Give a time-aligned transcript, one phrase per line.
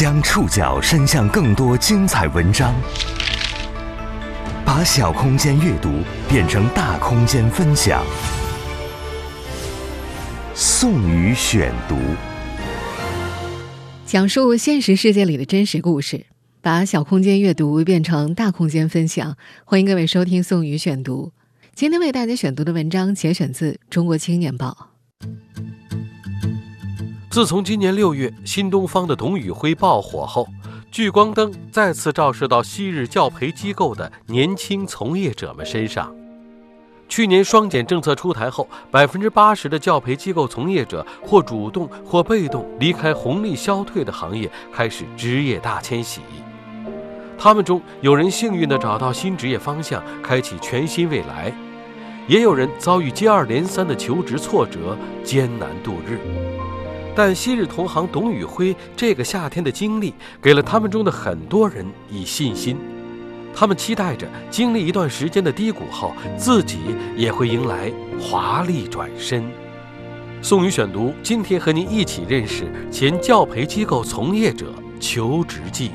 [0.00, 2.74] 将触角伸向更多精彩文章，
[4.64, 5.90] 把小空间阅读
[6.26, 8.02] 变成大空间分享。
[10.54, 11.98] 宋宇选读，
[14.06, 16.24] 讲述现实世界里的真实故事，
[16.62, 19.36] 把小空间阅读变成大空间分享。
[19.66, 21.30] 欢迎各位收听宋宇选读。
[21.74, 24.88] 今天为大家选读的文章节选自《中国青年报》。
[27.30, 30.48] 自从今年六月新东方的董宇辉爆火后，
[30.90, 36.12] 聚光灯再次照射到昔日教培机构的年轻从业者们身上。
[37.08, 46.22] 去年双减政策出台后，百分之八十的教培机构从业者或主动或被动离开红利消退的行业，开始职业大迁徙。
[47.38, 51.52] 他们中有人幸运地找到新职业方向，开启全新未来；
[52.26, 56.18] 也有人遭遇接二连三的求职挫折，艰难度日。
[57.14, 62.76] 但昔日同行董宇辉这个夏天的经历，给了他们中的很多人以信心。
[63.52, 66.78] 他们期待着经历一段时间的低谷后，自己
[67.16, 69.44] 也会迎来华丽转身。
[70.40, 75.90] 宋宇选读，今天和您一起认识前教培机构从业者求职记。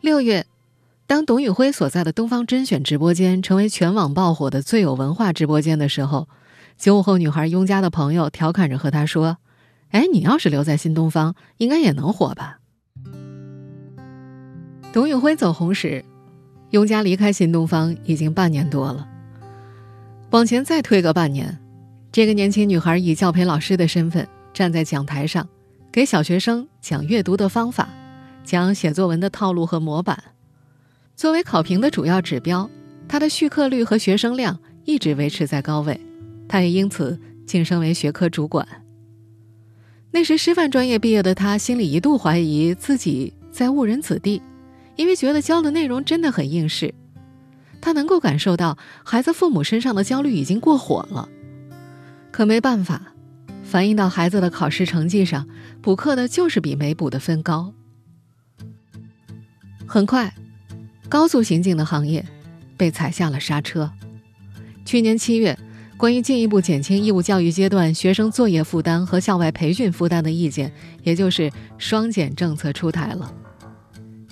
[0.00, 0.46] 六月。
[1.10, 6.28] 当董宇辉所在的东方甄选直播间成为全网爆火的最有文化直播间的时候，
[6.78, 9.38] 九五后女孩雍佳的朋友调侃着和他说
[9.90, 12.60] ：“哎，你要是留在新东方，应该也能火吧？”
[14.94, 16.04] 董宇辉走红时，
[16.70, 19.08] 雍佳离开新东方已经半年多了。
[20.30, 21.58] 往前再推个半年，
[22.12, 25.48] 这个年轻女孩以教培老师的身份站在讲台上，
[25.90, 27.88] 给小学生讲阅读的方法，
[28.44, 30.22] 讲写作文的套路和模板。
[31.20, 32.70] 作为考评的主要指标，
[33.06, 36.00] 他的续课率和学生量一直维持在高位，
[36.48, 38.66] 他也因此晋升为学科主管。
[40.12, 44.40] 那时师范专业毕业的他，心里一度怀疑自己在误人子弟，
[44.96, 46.94] 因为觉得教的内容真的很应试。
[47.82, 51.28] 他能够感受到孩子父母身上的焦虑已经过火了，
[52.30, 53.12] 可没办法，
[53.62, 55.46] 反映到孩子的考试成绩上，
[55.82, 57.74] 补课的就是比没补的分高。
[59.86, 60.32] 很快。
[61.10, 62.24] 高速行进的行业
[62.76, 63.90] 被踩下了刹车。
[64.84, 65.58] 去年七月，
[65.96, 70.72] 关于进一步减轻义务教育阶段学生作业负担和校外培训负担的意见，
[71.02, 73.34] 也就是双减政策出台了，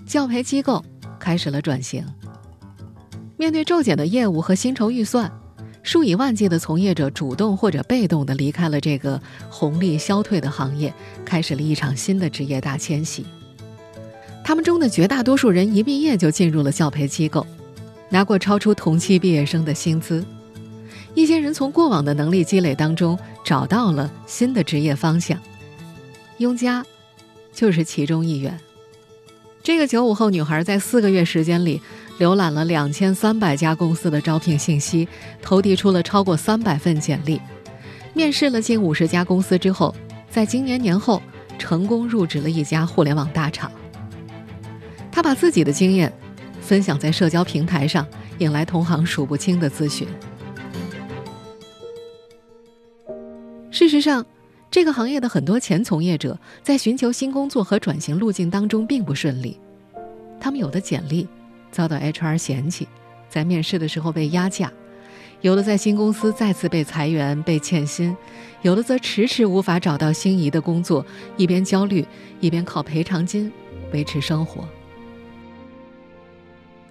[0.07, 0.83] 教培机构
[1.19, 2.07] 开始了转型。
[3.37, 5.31] 面对骤减的业务和薪酬预算，
[5.83, 13.27] 数以万计的从业者主动或者被动地离开了这个红利消退的行业，开始了一场新的职业大迁徙。
[14.49, 17.47] 他们中的绝大多数人一毕业就进入了教培机构，
[18.09, 20.25] 拿过超出同期毕业生的薪资。
[21.13, 25.39] 一些人从过往的能力积累当中找到了新的职业方向，
[26.39, 26.83] 雍佳
[27.53, 28.59] 就是其中一员。
[29.63, 31.83] 这个九五后女孩在四个月时间里
[32.19, 35.07] 浏览了两千三百家公司的招聘信息，
[35.43, 37.39] 投递出了超过三百份简历，
[38.15, 39.95] 面试了近五十家公司之后，
[40.31, 41.21] 在今年年后
[41.59, 43.71] 成功入职了一家互联网大厂。
[45.11, 46.13] 他把自己的经验
[46.61, 48.07] 分享在社交平台上，
[48.39, 50.07] 引来同行数不清的咨询。
[53.71, 54.25] 事实上，
[54.71, 59.59] 这个行业的很多前从业者在寻求新工作和转型路径当中并不顺利。
[60.41, 61.27] 他们有的简历
[61.73, 62.87] 遭到 HR 嫌弃，
[63.29, 64.69] 在面试的时候被压价；
[65.41, 68.15] 有的在新公司再次被裁员、被欠薪；
[68.63, 71.05] 有的则迟迟无法找到心仪的工作，
[71.37, 72.07] 一边焦虑，
[72.41, 73.51] 一边靠赔偿金
[73.93, 74.69] 维持生活。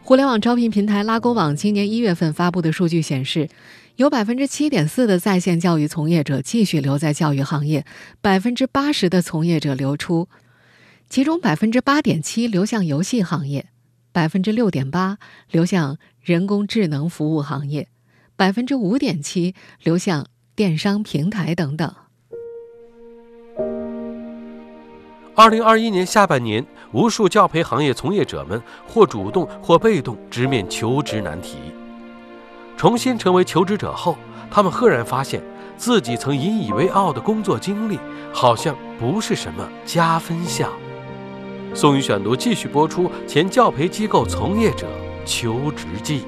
[0.07, 3.49] 互联网招聘平台拉勾网今年一月份发布的数据显示，
[3.97, 7.85] 有百分之七点四的在线教育从业者继续留在教育行业，
[8.21, 10.29] 百分之八十的从业者流出，
[11.09, 13.67] 其中百分之八点七流向游戏行业，
[14.13, 15.17] 百分之六点八
[15.51, 17.89] 流向人工智能服务行业，
[18.37, 21.93] 百分之五点七流向电商平台等等。
[25.37, 31.57] 二零二一年下半年，无数教培行业从业者们或主动或被动直面求职难题。
[32.75, 34.17] 重新成为求职者后，
[34.49, 35.39] 他们赫然发现
[35.77, 37.99] 自己曾引以为傲的工作经历，
[38.33, 40.71] 好像不是什么加分项。
[41.71, 44.87] 宋宇选读继续播出前教培机构从业者
[45.23, 46.23] 求职记。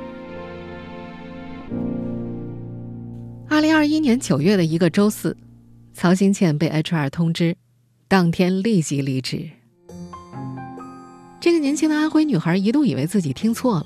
[3.50, 5.36] 二零二一年九月的一个周四，
[5.96, 7.56] 曹新倩被 HR 通知。
[8.10, 9.52] 当天立即离职。
[11.40, 13.86] 这个年轻的安徽女孩一度以为自己听错了，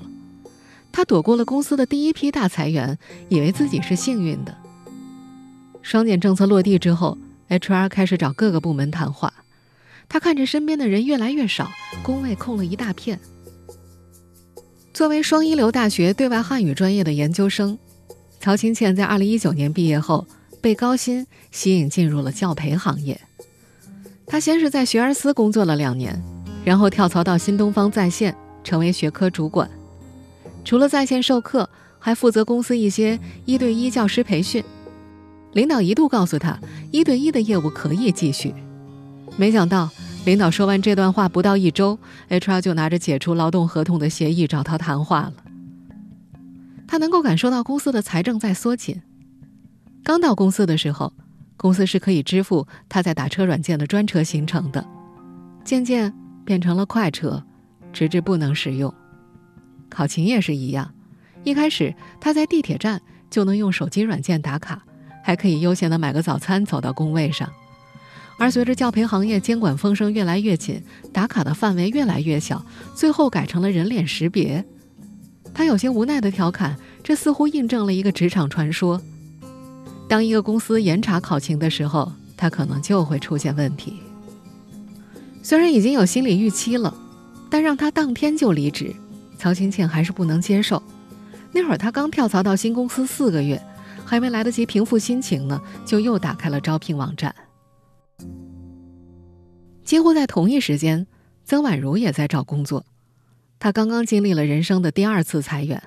[0.90, 2.98] 她躲过了公司的第一批大裁员，
[3.28, 4.56] 以为自己是幸运的。
[5.82, 7.18] 双减政策落地之后
[7.50, 9.30] ，HR 开始找各个部门谈话。
[10.08, 11.70] 她看着身边的人越来越少，
[12.02, 13.20] 工位空了一大片。
[14.94, 17.78] 作为双一流大学对外汉语专业的研究生，
[18.40, 20.26] 曹清倩在2019年毕业后
[20.62, 23.20] 被高薪吸引进入了教培行业。
[24.26, 26.20] 他先是在学而思工作了两年，
[26.64, 29.70] 然后跳槽到新东方在线，成为学科主管。
[30.64, 31.68] 除了在线授课，
[31.98, 34.64] 还负责公司一些一对一教师培训。
[35.52, 36.58] 领导一度告诉他，
[36.90, 38.52] 一对一的业务可以继续。
[39.36, 39.88] 没想到，
[40.24, 41.98] 领导说完这段话不到一周
[42.28, 45.34] ，HR 就拿着解除劳动合同的协议找他谈话了。
[46.88, 49.00] 他能够感受到公司的财政在缩紧。
[50.02, 51.12] 刚到公司的时候，
[51.56, 54.86] 公司是可以支付他在打车软件的专车行程的，
[55.64, 56.12] 渐渐
[56.44, 57.42] 变成了快车，
[57.92, 58.92] 直至不能使用。
[59.88, 60.92] 考勤也是一样，
[61.44, 64.82] 一开始他在地铁站就能用手机软件打卡，
[65.22, 67.48] 还可以悠闲的买个早餐走到工位上。
[68.36, 74.64] 而随着教培行业监管风声越来越紧，打卡的范围越来越小，最后改成了人脸识别。
[75.54, 79.00] 他有些无奈的调侃：“这似乎印证了一个职场传说：
[80.08, 83.98] 当一个公司严查考勤的时候，他可能就会出现问题。”
[85.42, 86.94] 虽然已经有心理预期了，
[87.50, 88.94] 但让他当天就离职。
[89.36, 90.82] 曹清倩还是不能接受。
[91.52, 93.62] 那会儿她刚跳槽到新公司四个月，
[94.04, 97.34] 还没来得及平复心情呢，就又打开了招聘网站。
[99.84, 101.06] 几乎在同一时间，
[101.44, 102.86] 曾婉如也在找工作。
[103.58, 105.82] 她刚刚经历了人生的第二次裁员。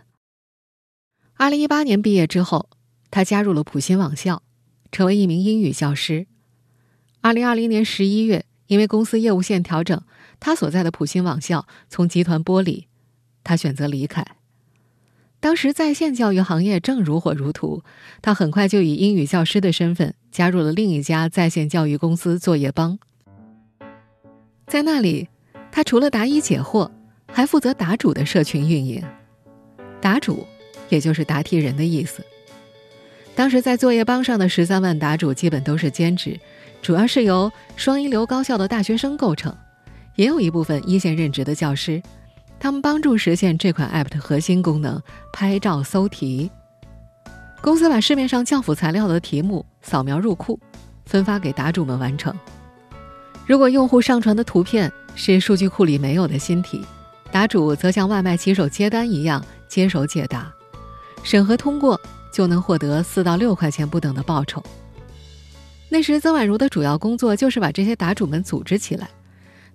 [1.36, 2.70] 二零一八年毕业之后，
[3.10, 4.44] 他加入了普新网校，
[4.92, 6.28] 成为一名英语教师。
[7.22, 10.02] 二零二零年十一月，因为公司业务线调整，
[10.40, 12.88] 他所在的普新网校从集团剥离。
[13.44, 14.26] 他选择离开。
[15.40, 17.84] 当时在线教育行业正如火如荼，
[18.22, 22.98] 他很快就以英语教师的身份加入了另一家在线教育公司作业帮。
[24.66, 25.30] 在那里，
[25.72, 26.92] 他除了答疑解惑，
[27.28, 29.04] 还负责答主的社群运营。
[30.02, 30.46] 答主，
[30.90, 32.26] 也就是答题人的意思。
[33.38, 36.40] 当时在作业帮上的十三万答主基本都是兼职，
[36.82, 39.56] 主要是由双一流高校的大学生构成，
[40.16, 42.02] 也有一部分一线任职的教师。
[42.60, 45.00] 他们帮助实现这款 App 的核心功能——
[45.32, 46.50] 拍照搜题。
[47.62, 50.60] 公司把市面上教辅材料的题目扫描入库，
[51.06, 52.36] 分发给答主们完成。
[53.46, 56.84] 如果用户上传的图片是数据库里没有的新题，
[57.32, 60.52] 答主则像外卖骑手接单一样接手解答，
[61.22, 62.02] 审核通过
[62.32, 64.64] 就能获得四到六块钱不等的报酬。
[65.90, 69.10] 那时，曾婉如的主要工作就是把这些答主们组织起来。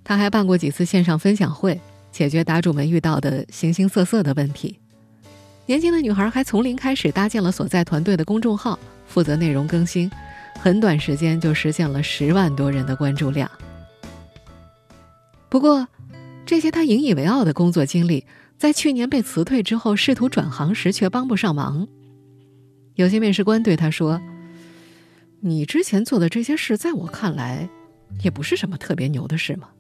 [0.05, 1.81] 他还办过几次线上分享会。
[2.13, 4.79] 解决答主们遇到的形形色色的问题。
[5.65, 10.11] 年轻的女孩还从零开始搭建了所在团队的公众号，负责内容更新，
[10.61, 13.51] 很短时间就实现了十万多人的关注量。
[15.49, 15.89] 不过，
[16.45, 18.27] 这些她引以为傲的工作经历，
[18.59, 21.89] 在去年被辞退之后，试图转行时却帮不上忙。
[22.95, 24.21] 有些面试官对他说
[25.41, 27.69] ：“你之前做的这些事，在我看来，
[28.23, 29.71] 也不是什么特别牛的事嘛。”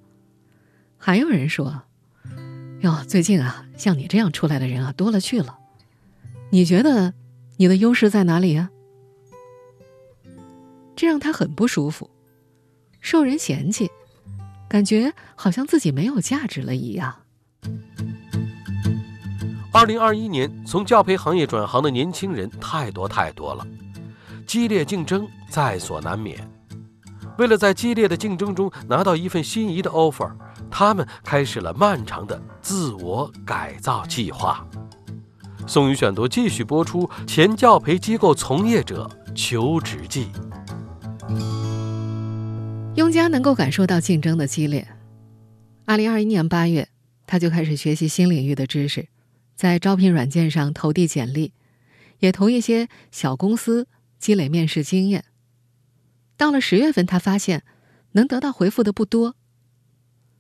[0.98, 1.82] 还有人说。
[2.80, 5.56] 哟，最近啊，像你这样出来的人啊多了去了。
[6.50, 7.14] 你觉得
[7.56, 8.70] 你的优势在哪里啊？
[10.96, 12.10] 这让他很不舒服，
[13.00, 13.88] 受人嫌弃，
[14.68, 17.22] 感觉好像自己没有价值了一样。
[19.72, 23.66] 二零二一年，从教培行业转行的年轻人太多太多了，
[24.46, 26.46] 激烈竞争在所难免。
[27.38, 30.30] 为了在激烈的竞争中拿到一份心仪的 offer。
[30.74, 34.66] 他们开始了漫长的自我改造计划。
[35.66, 40.28] 宋宇选读继续播出：前教培机构从业者求职记。
[42.94, 44.88] 雍家能够感受到竞争的激烈。
[45.84, 46.88] 二零二一年八月，
[47.26, 49.06] 他就开始学习新领域的知识，
[49.62, 51.52] 在招聘软件上投递简历，
[52.18, 53.86] 也投一些小公司，
[54.18, 55.26] 积累面试经验。
[56.36, 57.62] 到了十月份，他发现
[58.10, 59.36] 能得到回复的不多。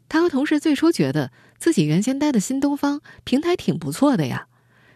[0.08, 4.48] 他和同事最初觉得自己原先待的新东方平台挺不错的呀，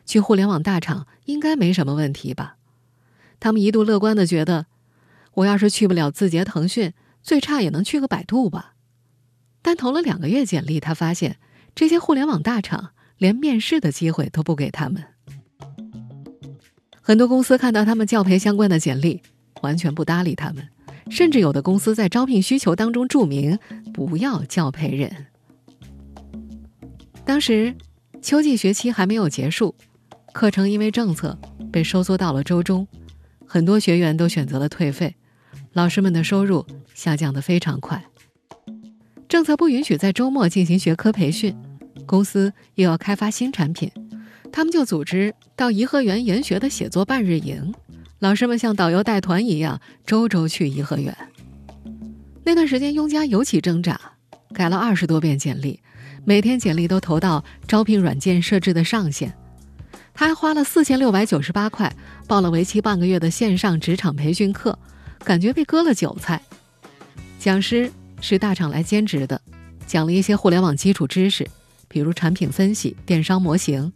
[0.05, 2.57] 去互联网大厂应该没什么问题吧。
[3.39, 4.67] 他们一度乐观的觉得，
[5.35, 6.93] 我要是去不了字节、腾讯，
[7.23, 8.75] 最差也能去个百度吧。
[9.63, 11.39] 但投了两个月简历，他发现
[11.77, 15.03] 这些互联网大厂连面试的机会都不给他们。
[17.01, 19.23] 很多公司看到他们教培相关的简历，
[19.63, 20.67] 完全不搭理他们。
[21.09, 23.57] 甚至有的公司在招聘需求当中注明
[23.95, 25.27] 不要教培人。
[27.25, 27.73] 当时
[28.21, 29.73] 秋季学期还没有结束，
[30.33, 31.39] 课程因为政策
[31.71, 32.89] 被收缩到了周中，
[33.47, 35.15] 很多学员都选择了退费，
[35.75, 38.05] 老师们的收入下降得非常快。
[39.29, 41.57] 政策不允许在周末进行学科培训，
[42.07, 43.91] 公司又要开发新产品，
[44.53, 47.75] 他们就组织到颐和园研学的写作半日营，
[48.21, 51.15] 老师们像导游带团一样，周周去颐和园。
[52.45, 54.01] 那段时间，雍家尤其挣扎，
[54.55, 55.81] 改了二十多遍简历，
[56.25, 59.35] 每天简历都投到招聘软件设置的上限。
[60.15, 61.95] 他还花了四千六百九十八块
[62.27, 64.79] 报了为期半个月的线上职场培训课，
[65.25, 66.41] 感觉被割了韭菜。
[67.39, 69.39] 讲师是大厂来兼职的，
[69.87, 71.47] 讲了一些互联网基础知识，
[71.97, 73.91] 比如产品分析、电商模型。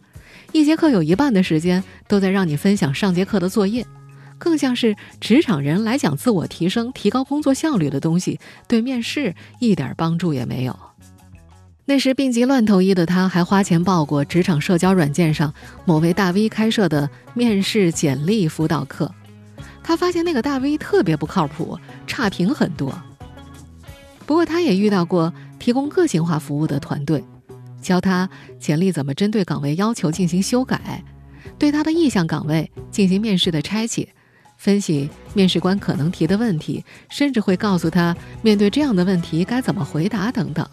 [0.52, 3.86] 一节课有一半的时间都在让你分享上节课的作业。
[4.38, 10.74] 更像是职场人来讲自我提升、提高工作效率的东西，对面试一点帮助也没有。
[11.84, 15.52] 那时病急乱投医的他，还花钱报过职场社交软件上
[15.84, 19.14] 某位大 V 开设的面试简历辅导课。
[19.82, 22.98] 他发现那个大 V 特别不靠谱，差评很多。
[24.24, 27.22] 不过他也遇到过提供个性化服务的团队，
[27.80, 31.02] 教他简历怎么针对岗位要求进行修改，
[31.58, 34.08] 对他的意向岗位进行面试的拆解。
[34.56, 40.68] 分析面试官可能提的问题，甚至会告诉他面对这样的问题该怎么回答等等。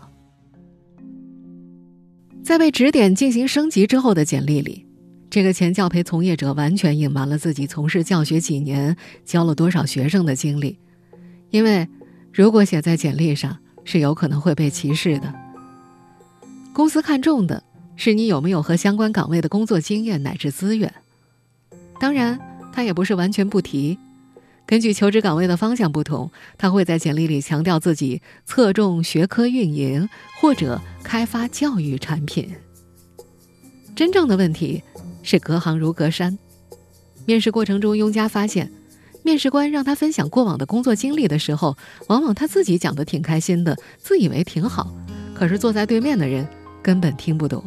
[2.43, 4.85] 在被指点进行升级之后的简历里，
[5.29, 10.77] 这个前教培从业者完全隐瞒了自己从事教学几年、教了多少学生的经历，
[11.49, 11.87] 因为
[12.33, 15.33] 如果写在简历上，是有可能会被歧视的。
[16.77, 17.63] 公司看重的
[17.95, 20.93] 是你有没有和相关岗位的工作经验乃至资源，
[21.99, 22.39] 当然。
[22.71, 23.97] 他也不是完全不提，
[24.67, 30.07] 根据求职岗位的方向不同，他会在简历里强调自己侧重学科运营
[30.39, 32.53] 或者开发教育产品。
[33.95, 34.83] 真正的问题
[35.23, 36.37] 是隔行如隔山。
[37.25, 38.71] 面试过程中，雍家发现，
[39.23, 41.75] 面试官让他分享过往的工作经历的时候，
[42.09, 44.93] 往往他自己讲的挺开心的，自以为挺好，
[45.33, 46.47] 可是坐在对面的人
[46.87, 47.61] 根本听不懂。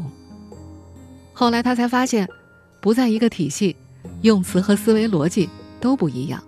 [1.34, 2.26] 后来他才发现，
[2.80, 3.76] 不在一个体系。
[4.22, 5.46] 用词和思维逻辑
[5.78, 6.42] 都不一样。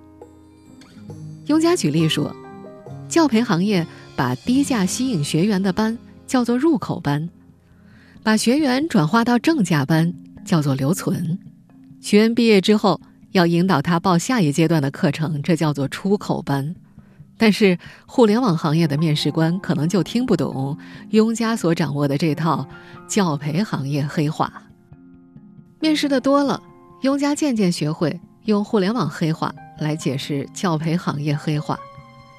[1.48, 2.34] 雍家举例说，
[3.10, 3.86] 教培行业
[4.16, 7.28] 把低价吸引学员的班叫做入口班，
[8.22, 10.14] 把学员转化到正价班
[10.46, 11.38] 叫做留存，
[12.00, 12.98] 学员毕业之后
[13.32, 16.74] 要引导他报下一阶段的课程，这叫做出口班。
[17.42, 20.78] 但是互联网行业的面试官可能就听不懂
[21.10, 22.64] 雍家所掌握的这套
[23.08, 24.62] 教培行业黑话。
[25.80, 26.62] 面试的多了。
[27.00, 31.76] 雍家渐渐学会用互联网黑话来解释教培行业黑话，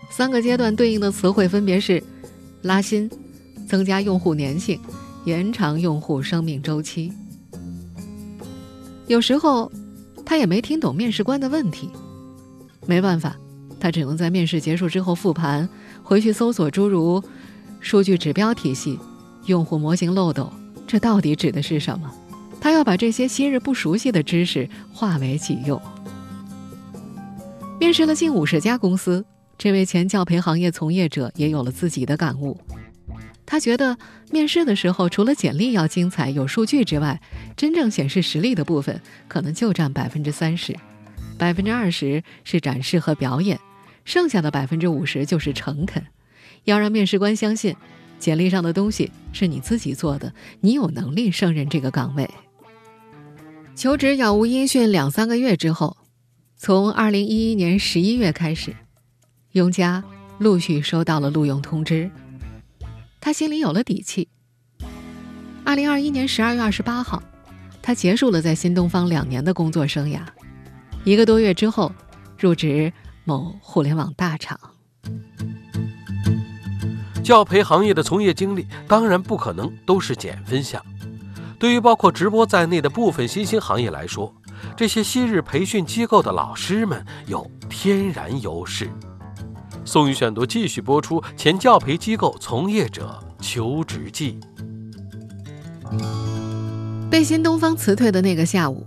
[0.09, 2.01] 三个阶段对应的词汇分别是：
[2.61, 3.11] 拉新、
[3.67, 4.79] 增加用户粘性、
[5.25, 7.11] 延长用户生命周期。
[9.07, 9.69] 有时候
[10.25, 11.89] 他也没听懂面试官的问题，
[12.85, 13.35] 没办法，
[13.83, 15.67] 他只能在面试结束之后复盘，
[16.03, 17.21] 回去搜索诸如
[17.81, 18.97] 数据指标体系、
[19.47, 20.49] 用户模型漏斗，
[20.87, 22.09] 这到底指的是什么？
[22.61, 25.81] 他要把这些昔日不熟悉的知识化为己用。
[27.77, 29.25] 面试了近五十家公司，
[29.57, 32.57] 这位前教培行业从业者也有了自己的感悟。
[33.45, 33.97] 他觉得
[34.31, 37.21] 面试的时候，除了简历要精彩、有数据之外，
[37.57, 40.73] 真正显示实力的部分可能就占百分之三十，
[41.37, 43.59] 百分之二十是展示和表演，
[44.05, 46.05] 剩下的百分之五十就是诚恳。
[46.65, 47.75] 要让面试官相信，
[48.19, 52.29] 简历上的东西是你自己做的，你有能力胜任这个岗位。
[53.75, 55.97] 求职杳无音讯两三个月之后，
[56.55, 58.73] 从二零一一年十一月开始，
[59.51, 60.03] 雍家
[60.37, 62.09] 陆续收到了录用通知，
[63.19, 64.29] 他心里有了底气。
[65.65, 67.21] 二零二一年十二月二十八号，
[67.81, 70.21] 他结束了在新东方两年的工作生涯，
[71.03, 71.91] 一个多月之后，
[72.37, 74.59] 入职某互联网大厂。
[77.23, 80.83] 教培行业的从业经历，当然不可能都是减分项。
[81.57, 84.33] 对于包括直播在内的部分新兴行业来说，
[84.75, 88.89] 这些昔日培训机构的老师们有天然优势。
[89.85, 94.37] 宋宇选读继续播出前教培机构从业者求职记。
[97.09, 98.85] 被新东方辞退的那个下午，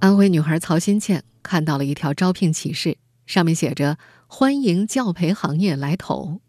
[0.00, 2.98] 安徽女孩曹新倩看到了一条招聘启事，
[3.32, 3.96] 上面写着
[4.28, 6.42] “欢迎教培行业来投”，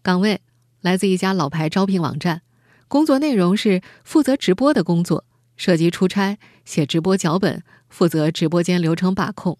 [0.00, 0.40] 岗位
[0.80, 2.40] 来自一家老牌招聘网站。
[2.88, 5.26] 工作内容是负责直播的工作，
[5.58, 9.58] 涉及出差、写直播脚本、负责直播间流程把控。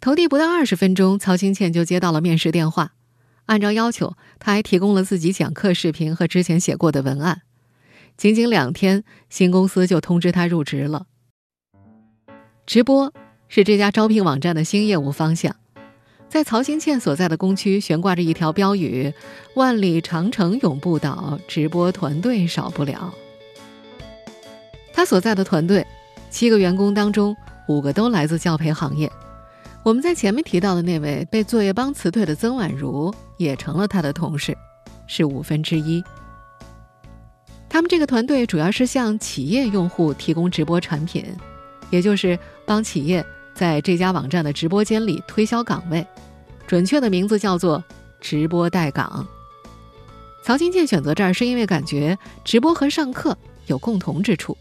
[0.00, 2.94] 投递不到二十分钟，曹清倩就接到了面试电话。
[3.46, 7.42] 按照要求，她还提供了自己讲课视频和之前写过的文案。
[8.16, 11.06] 仅仅两天，新公司就通知她入职了。
[12.66, 13.14] 直播
[13.48, 15.56] 是这家招聘网站的新业务方向。
[16.28, 19.12] 在曹新倩所在的工区悬挂着一条标语
[19.56, 23.14] ：“万里长城永不倒，直播团队少不了。”
[24.92, 25.86] 他所在的团队，
[26.28, 27.34] 七个员工当中
[27.66, 29.10] 五个都来自教培行业。
[29.82, 34.54] 我们在前面提到的那位被作业帮辞退的曾婉如，也成了他的同事，
[35.06, 36.04] 是五分之一。
[37.70, 41.24] 他们这个团队主要是向企业用户提供直播产品，
[41.88, 43.24] 也就是帮企业。
[43.58, 46.06] 在这家网站的直播间里推销岗位，
[46.64, 47.82] 准确的名字叫做
[48.22, 49.26] “直播带岗”。
[50.44, 53.36] 曹金倩选择这儿是因为感觉直播和上课
[53.66, 54.56] 有共同之处。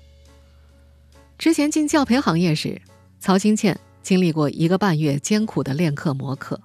[1.37, 2.81] 之前进教培行业时，
[3.19, 6.59] 曹金倩经历过一个半月艰苦的练课磨课，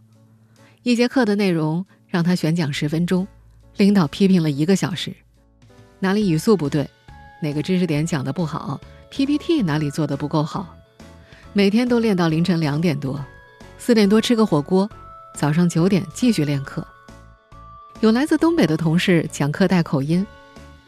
[0.85, 3.29] 一节课的内容让他选讲十分钟，
[3.77, 5.15] 领导批评了一个小时，
[5.99, 6.89] 哪里语速不对，
[7.43, 10.75] 哪个知识点讲的不好，PPT 哪里做的不够好。
[11.55, 13.23] 每天都练到凌晨两点多，
[13.77, 14.89] 四点多吃个火锅，
[15.35, 16.87] 早上九点继续练课。
[18.01, 20.27] 有来自东北的同事讲课带口音，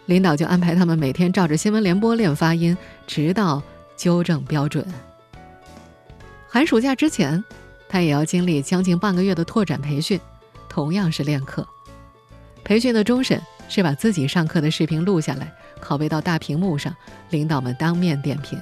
[0.06, 2.74] 领导就安排他们每天照着新闻联播练发音，
[3.06, 3.62] 直到
[3.94, 4.86] 纠正标准。
[6.48, 7.44] 寒暑假之前，
[7.86, 10.18] 他也要经历将近半个月的拓展培训，
[10.66, 11.66] 同样是练课。
[12.64, 15.52] 培训的终审是把自己上课的视频录下来，
[15.82, 16.96] 拷贝到大屏幕上，
[17.28, 18.58] 领导们当面点评。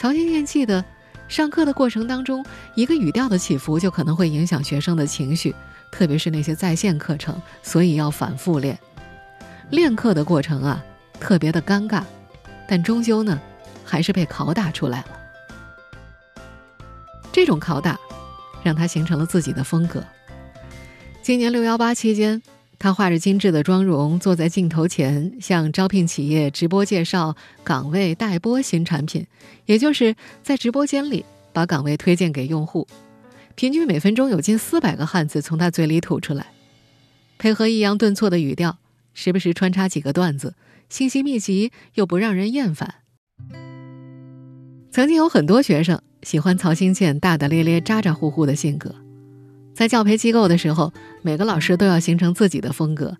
[0.00, 0.82] 曹金燕记得，
[1.28, 2.42] 上课的过程当中，
[2.74, 5.54] 一个语调的起伏就可能会影响学生的情绪，
[5.92, 8.78] 特别是那些在线课程，所以要反复练。
[9.68, 10.82] 练课的过程啊，
[11.20, 12.02] 特别的尴尬，
[12.66, 13.38] 但终究呢，
[13.84, 15.08] 还是被拷打出来了。
[17.30, 18.00] 这种拷打，
[18.62, 20.02] 让他形成了自己的风格。
[21.20, 22.40] 今年六幺八期间。
[22.80, 29.26] 他画着精致的妆容，坐在镜头前，向招聘企业直播介绍岗位待播新产品，
[29.66, 31.22] 也就是在直播间里
[31.52, 32.88] 把岗位推荐给用户。
[33.54, 36.46] 平均每分钟有近四百个汉字从他嘴里吐出来，
[37.36, 38.78] 配合抑扬顿挫的语调，
[39.12, 40.54] 时不时穿插几个段子，
[40.88, 42.94] 信息密集又不让人厌烦。
[44.90, 48.94] 曾经有很多学生喜欢曹新建大大咧咧、咋咋呼呼的性格。
[49.80, 53.16] 在教培机构的时候，每个老师都要形成自己的风格，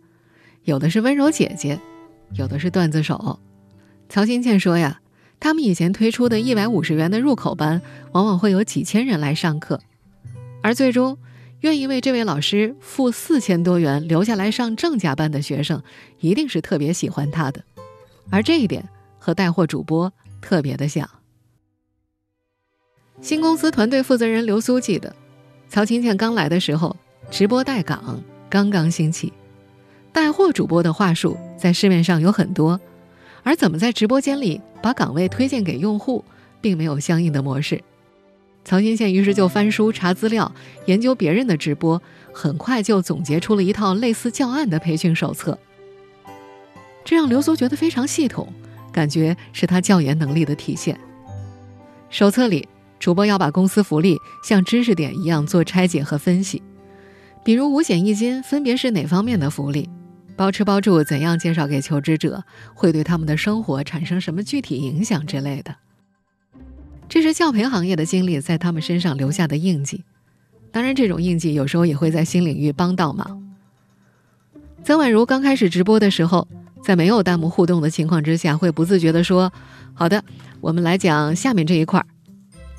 [0.64, 1.80] 有的是温柔姐姐，
[2.34, 3.40] 有的是段子手。
[4.10, 5.00] 曹新倩说呀，
[5.40, 7.80] 他们以前推出的一百五十元的入口班，
[8.12, 9.80] 往往会有几千人来上课，
[10.62, 11.16] 而最终
[11.60, 15.82] 愿意为这位老师付四千多元留下来上正价班的学生，
[16.18, 17.64] 一定是特别喜欢他的。
[18.28, 18.86] 而这一点
[19.18, 21.08] 和带货主播特别的像。
[23.22, 25.16] 新公司团队负责人刘苏记得。
[25.70, 26.96] 曹琴倩刚来的时候，
[27.30, 29.32] 直播带岗刚刚兴起，
[30.12, 32.80] 带货主播的话术在市面上有很多，
[33.44, 36.24] 而怎么在直播间里把岗位推荐给用户，
[36.60, 37.80] 并没有相应的模式。
[38.64, 40.52] 曹琴倩于是就翻书查资料，
[40.86, 42.02] 研究别人的直播，
[42.32, 45.56] 很快就总结出了一套类似教案的培训手册。
[47.04, 48.52] 这让刘苏觉得非常系统，
[48.90, 50.98] 感觉是他教研能力的体现。
[52.10, 52.68] 手册里。
[53.00, 56.62] 主播要把公司福利像知识点一样做拆解和分析，
[57.42, 59.88] 比如五险一金分别是哪方面的福利，
[60.36, 65.74] 包吃包住怎样介绍给求职者，会对他们的生活产生什么具体影响之类的。
[67.08, 70.04] 这是教培行业的经历在他们身上留下的印记，
[70.70, 73.42] 当然，这种印记有时候也会在新领域帮到忙。
[74.84, 76.46] 曾婉如刚开始直播的时候，
[76.84, 79.50] 在没有弹幕互动的情况之下，会不自觉地说
[79.94, 80.22] ：“好的，
[80.60, 82.06] 我们来讲下面这一块儿。”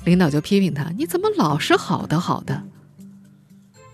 [0.04, 2.62] 领导就批评他：“你怎么老是好的好的？”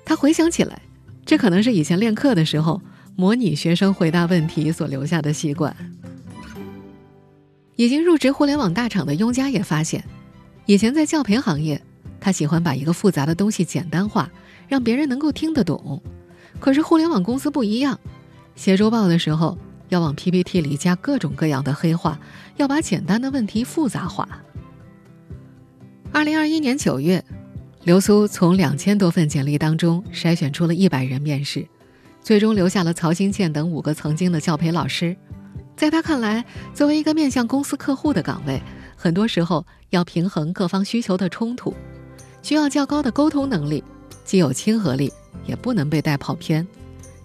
[0.05, 0.81] 他回想起来，
[1.27, 2.81] 这可能是以前练课的时候
[3.15, 5.77] 模拟学生回答问题所留下的习惯。
[7.77, 10.03] 已经入职互联网大厂的雍佳也发现，
[10.67, 11.81] 以前在教培行业，
[12.19, 14.31] 他喜欢把一个复杂的东西简单化，
[14.67, 16.03] 让别人能够听得懂。
[16.59, 18.01] 可是互联网公司不一样，
[18.57, 19.57] 写周报的时候
[19.91, 22.19] 要往 PPT 里加各种各样的黑话，
[22.57, 24.27] 要把简单的问题复杂化。
[26.11, 27.23] 二零二一年九月，
[27.85, 31.67] 刘苏从两千多份简历当中筛选出了一百人面试，
[32.23, 35.15] 最终留下了曹新倩等五个曾经的教培老师。
[35.77, 36.45] 在他看来，
[36.75, 38.61] 作为一个面向公司客户的岗位，
[38.97, 41.73] 很多时候要平衡各方需求的冲突，
[42.43, 43.85] 需要较高的沟通能力，
[44.25, 45.13] 既有亲和力，
[45.47, 46.67] 也不能被带跑偏。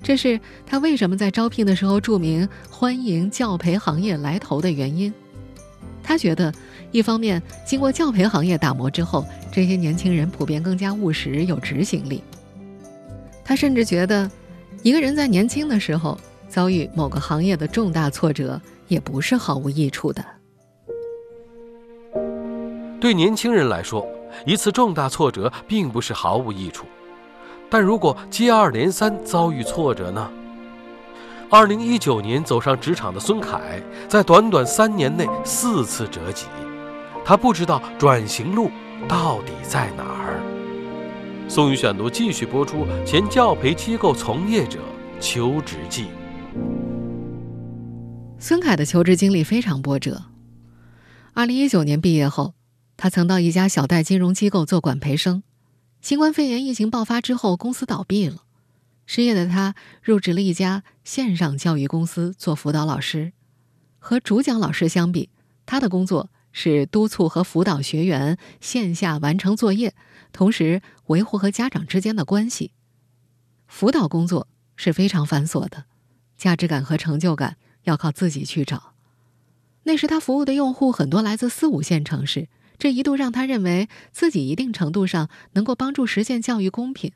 [0.03, 5.11] 这是他为什么在招聘的时候注明欢迎教培行业来投的原因。
[6.03, 6.53] 他觉得。
[6.93, 12.23] 一方面，经过教培行业打磨之后，这些年轻人普遍更加务实、有执行力。
[13.43, 14.29] 他甚至觉得，
[14.83, 16.15] 一个人在年轻的时候
[16.47, 20.23] 遭遇某个行业的重大挫折，也不是毫无益处的。
[23.01, 24.07] 对年轻人来说，
[24.45, 26.85] 一次重大挫折并不是毫无益处。
[27.71, 30.29] 但如果接二连三遭遇挫折呢？
[31.49, 36.45] 二零一九年走上职场的孙凯，在短短三年内四次折戟，
[37.25, 38.69] 他不知道转型路
[39.07, 40.41] 到底在哪儿。
[41.47, 44.79] 宋宇选读继续播出：前教培机构从业者
[45.19, 46.07] 求职记。
[48.37, 50.25] 孙凯的求职经历非常波折。
[51.33, 52.53] 二零一九年毕业后，
[52.97, 55.43] 他曾到一家小贷金融机构做管培生。
[56.01, 58.43] 新冠肺炎疫情爆发之后，公司倒闭了。
[59.05, 63.31] 失业的他入职了一家线上教育公司做辅导老师。
[63.99, 65.29] 和主讲老师相比，
[65.65, 69.93] 他的工作是督促和辅导学员线下完成作业，
[70.31, 72.71] 同时维护和家长之间的关系。
[73.67, 75.85] 辅导工作是非常繁琐的，
[76.37, 78.93] 价值感和成就感要靠自己去找。
[79.83, 87.11] 那时他服务的用户很多来自四五线城市，这一度让他认为自己一定程度上能够帮助实现教育公平。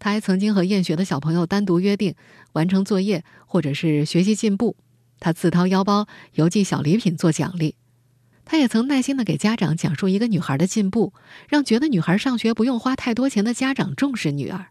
[0.00, 2.14] 他还曾经和厌学的小朋友单独约定，
[2.52, 4.76] 完成作业或者是学习进步，
[5.20, 7.76] 他自掏腰包邮寄小礼品做奖励。
[8.44, 11.12] 他也曾耐心的给家长讲述一个女孩的进步，
[11.48, 14.66] 让觉得女孩上学不用花太多钱的家长重视女儿。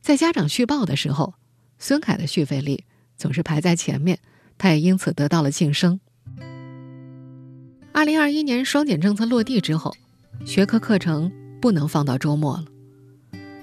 [0.00, 1.34] 在家长续报的时候，
[1.78, 2.84] 孙凯的续费率
[3.16, 4.18] 总是排在前面，
[4.56, 6.00] 他也因此得到了晋升。
[7.92, 9.94] 二零二一年双减政策落地之后，
[10.44, 12.64] 学科课程不能放到周末了。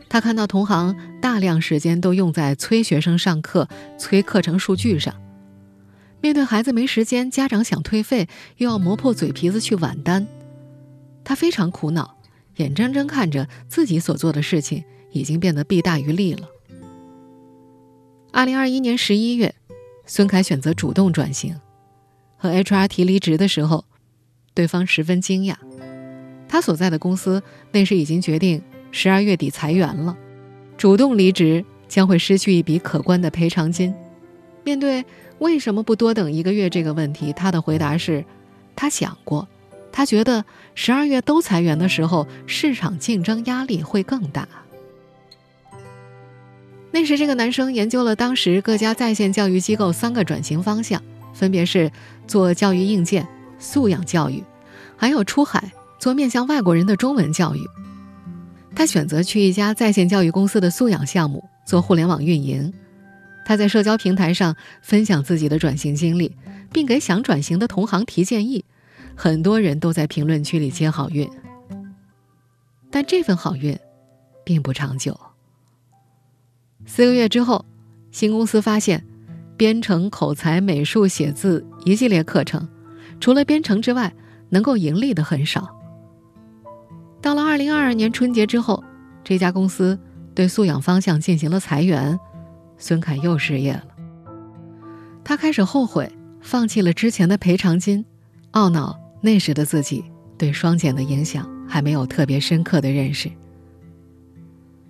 [0.09, 3.67] 他看到同行大量时间都用在催学生上课、
[3.97, 5.13] 催课程数据上，
[6.25, 10.25] 面对孩子没时间，家长想退费又要磨破嘴皮子去挽单，
[11.23, 12.17] 他非常苦恼，
[12.55, 16.49] 眼睁睁看着自己所做的事情已经变得弊大于利了。
[18.31, 19.53] 二零二一年十一月，
[20.07, 21.61] 孙凯选择主动转型，
[22.37, 23.85] 和 HR 提离职的时候，
[24.55, 25.53] 对方十分惊讶，
[26.47, 28.63] 他所在的公司那时已经决定。
[28.89, 30.17] 十二月底裁员了，
[30.75, 33.93] 主动离职将会失去一笔可观的赔偿金。
[34.63, 35.05] 面对
[35.39, 38.23] 为什么不多等一个月这个问题，他的回答是：
[38.75, 39.47] 他想过，
[39.91, 40.45] 他觉得
[40.75, 44.47] 十二月都裁员的时候，市场竞争压力会更大。
[46.91, 51.91] 那时，这个男生研究了当时各家在线教育机构三个转型方向，分别是
[52.25, 53.27] 做教育硬件、
[53.59, 54.41] 素养教育，
[54.95, 57.59] 还有出海做面向外国人的中文教育。
[58.73, 62.73] 他选择去一家在线教育公司的素养项目做互联网运营。
[63.45, 66.35] 他在社交平台上分享自己的转型经历，
[66.73, 68.65] 并给想转型的同行提建议。
[69.15, 71.29] 很多人都在评论区里接好运，
[72.91, 73.79] 但这份好运
[74.43, 75.17] 并不长久。
[76.85, 77.63] 四个月之后，
[78.11, 79.05] 新公司发现，
[79.55, 82.67] 编程、口才、美术、写字一系列课程，
[83.21, 84.13] 除了编程之外，
[84.49, 85.79] 能够盈利的很少。
[87.21, 88.83] 到了二零二二年春节之后，
[89.23, 89.97] 这家公司
[90.35, 92.19] 对素养方向进行了裁员，
[92.77, 93.83] 孙凯又失业了。
[95.23, 96.11] 他开始后悔
[96.41, 98.05] 放弃了之前的赔偿金，
[98.51, 100.03] 懊恼那时的自己
[100.37, 103.31] 对双减的影响还没有特别深刻的认识。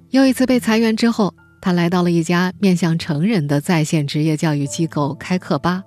[0.10, 5.84] 又一次被裁员之后，他来到了一家面向成人的在线职业教育机构开课吧。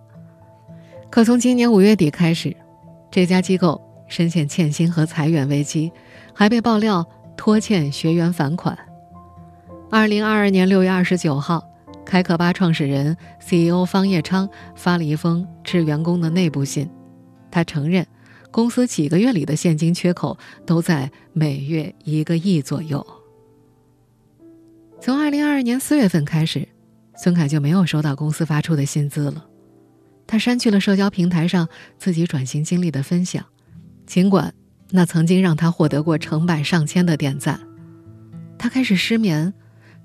[1.10, 2.54] 可从今年五月底开始，
[3.10, 5.90] 这家机构深陷欠薪和裁员危机。
[6.38, 7.04] 还被爆料
[7.36, 8.78] 拖欠学员返款。
[9.90, 11.67] 二零二二年六月二十九号，
[12.08, 16.88] 开课吧创始人 CEO 方叶昌发了一封致员工的内部信，
[17.50, 18.06] 他承认
[18.50, 23.06] 公司几个月里的现金缺口都在每月一个亿左右。
[25.02, 26.66] 从二零二二年四月份开始，
[27.14, 29.44] 孙凯就没有收到公司发出的薪资了，
[30.26, 31.68] 他删去了社交平台上
[31.98, 33.44] 自己转型经历的分享，
[34.06, 34.54] 尽管。
[34.90, 37.60] 那曾经让他获得过成百上千的点赞，
[38.58, 39.52] 他开始失眠，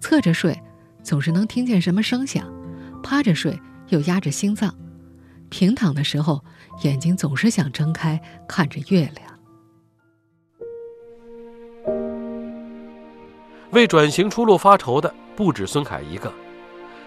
[0.01, 0.59] 侧着睡，
[1.03, 2.43] 总是能听见什么声响；
[3.03, 4.69] 趴着睡又压着心脏；
[5.49, 6.43] 平躺的时候，
[6.83, 9.33] 眼睛总是想睁开看着月亮。
[13.71, 16.31] 为转型出路发愁的不止孙凯一个，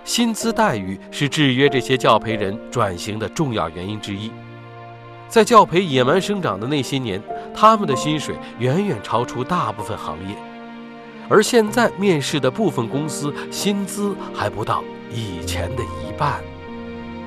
[0.04, 4.30] 薪资待遇是制约这些教培人转型的重要原因之一。
[5.28, 7.22] 在教培野蛮生长的那些年，
[7.54, 10.36] 他们的薪水远远超出大部分行业，
[11.28, 16.42] 而现在面试的部分公司薪资还不到以前的一半。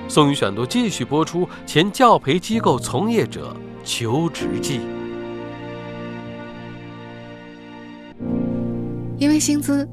[0.08, 4.82] 宋宇选读继续播出：前教培机构从业者求职记。
[9.18, 9.88] 因为薪资，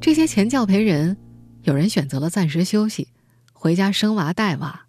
[0.00, 1.16] 这些前教培人，
[1.62, 3.08] 有人选择了暂时休息，
[3.52, 4.86] 回家生娃带娃，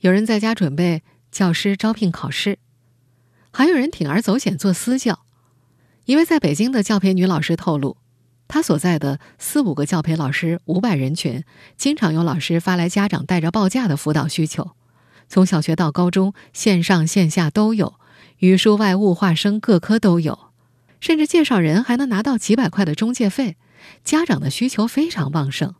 [0.00, 1.02] 有人在家准备。
[1.30, 2.58] 教师招聘考试，
[3.50, 5.20] 还有人铤而走险做私教。
[6.04, 7.96] 一位在北京的教培女老师透露，
[8.48, 11.44] 她所在的四五个教培老师五百人群，
[11.76, 14.72] 经常有老师发来家长带着报价的辅导需求，
[15.28, 17.94] 从小学到高中，线上线下都有，
[18.38, 20.50] 语数外物化生各科都有，
[20.98, 23.56] 甚至介绍人还能拿到几百块的中介费。
[24.02, 25.76] 家长的需求非常旺盛，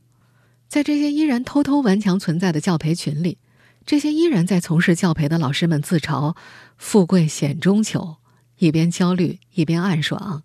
[0.68, 3.38] 在这些依然偷偷顽强存在的教培群里，
[3.84, 6.36] 这些依然在从事教培的老师们自嘲
[6.78, 8.18] ：“富贵险中求。”
[8.62, 10.44] 一边焦虑一边暗爽，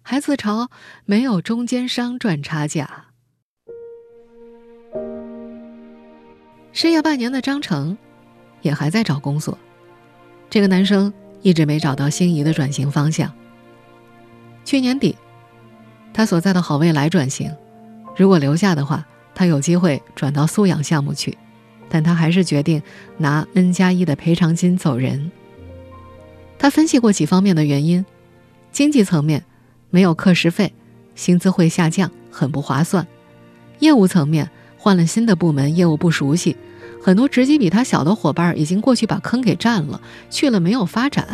[0.00, 0.68] 还自嘲
[1.04, 3.06] 没有中间商赚差价。
[6.72, 7.98] 失业半年的张成，
[8.62, 9.58] 也还在找工作。
[10.48, 13.34] 这个男生一直没找到心仪的转型方向。
[14.64, 15.16] 去年底，
[16.14, 17.52] 他所在的好未来转型，
[18.16, 21.36] 如果留下的话，他有机会转到素养项目去，
[21.88, 22.80] 但他还是决定
[23.18, 25.32] 拿 N 加一的赔偿金走人。
[26.58, 28.04] 他分析过几方面的原因：
[28.72, 29.44] 经济层面，
[29.90, 30.72] 没有课时费，
[31.14, 33.04] 薪资会下降，很不划算；
[33.78, 36.56] 业务层面，换了新的部门，业务不熟悉，
[37.02, 41.24] 很多职级比他小的伙伴已经过去把坑给占了，去了没有发展；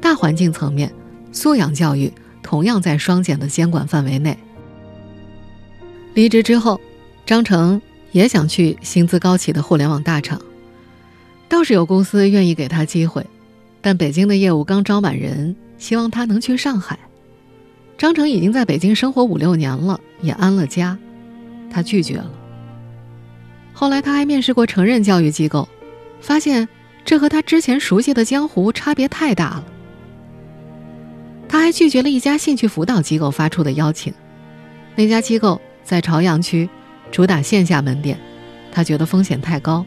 [0.00, 0.92] 大环境层面，
[1.32, 2.12] 素养教育
[2.42, 4.38] 同样在双减的监管范围内。
[6.14, 6.80] 离职之后，
[7.26, 7.80] 张成
[8.12, 10.40] 也想去薪资高起的互联网大厂，
[11.48, 13.24] 倒是有公司愿意给他机会。
[13.82, 16.98] 但北京的业务刚招满人，希望他能去上海。
[17.96, 20.96] 张成已经在北京生活五六年了，也安了家，
[21.70, 22.30] 他拒绝了。
[23.72, 25.68] 后来他还面试过成人教育机构，
[26.20, 26.68] 发现
[27.04, 29.64] 这和他之前熟悉的江湖差别太大了。
[31.48, 34.12] 他还拒绝了一家兴趣辅导机构发出的邀请，
[34.94, 36.68] 那家机构在朝阳区，
[37.10, 38.18] 主打线下门店，
[38.70, 39.84] 他觉得风险太高。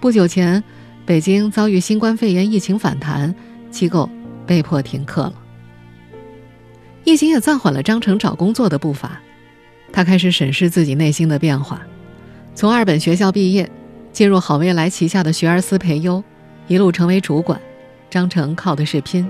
[0.00, 0.62] 不久前。
[1.06, 3.34] 北京遭遇新冠肺炎疫情反弹，
[3.70, 4.08] 机构
[4.46, 5.34] 被迫停课了。
[7.04, 9.20] 疫情也暂缓了张成找工作的步伐，
[9.92, 11.82] 他开始审视自己内心的变化。
[12.54, 13.70] 从二本学校毕业，
[14.12, 16.24] 进入好未来旗下的学而思培优，
[16.68, 17.60] 一路成为主管。
[18.08, 19.28] 张成靠的是拼。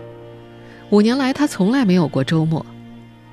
[0.90, 2.64] 五年来，他从来没有过周末。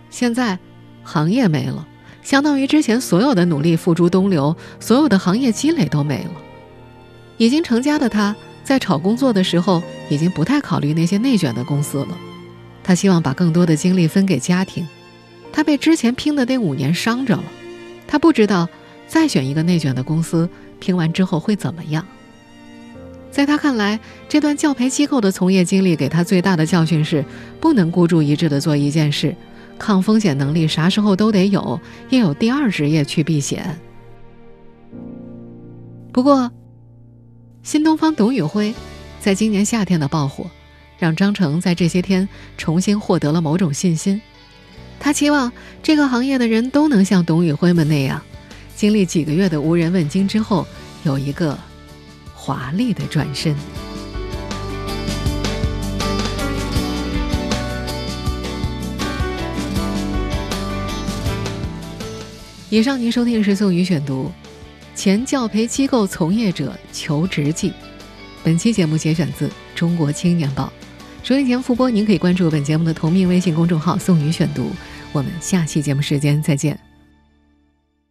[0.10, 0.58] 现在，
[1.04, 1.88] 行业没了，
[2.24, 6.32] 相当于之前所有的努力付诸东流，所有的行业积累都没了。
[7.42, 12.16] 已经成家的他，在找工作的时候，已经不太考虑那些内卷的公司了。
[12.84, 14.88] 他希望把更多的精力分给家庭。
[15.52, 17.44] 他被之前拼的那五年伤着了。
[18.08, 18.70] 他不知道
[19.08, 20.48] 再选一个内卷的公司，
[20.80, 22.06] 拼完之后会怎么样。
[23.32, 24.00] 在他看来，
[24.30, 27.26] 这段教培机构的从业经历给他最大的教训是：
[27.60, 29.36] 不能孤注一掷地做一件事，
[29.80, 33.80] 抗风险能力啥时候都得有，要有第二职业去避险。
[36.14, 36.52] 不过。
[37.64, 38.74] 新东方董宇辉，
[39.20, 40.50] 在今年夏天的爆火，
[40.98, 44.20] 让张成在这些天重新获得了某种信心。
[45.00, 45.52] 他期望
[45.84, 48.20] 这个行业的人都能像董宇辉们那样，
[48.76, 50.66] 经历几个月的无人问津之后，
[51.04, 51.58] 有一个
[52.34, 53.56] 华丽的转身。
[62.72, 64.32] 以上您收听的是宋宇选读。
[65.04, 67.74] 前教培机构从业者求职记，
[68.44, 70.72] 本期节目节选自《中国青年报》。
[71.28, 74.70] 收音前复播，您可以关注本节目的同名微信公众号“宋宇选读”。
[75.12, 76.91] 我们下期节目时间再见。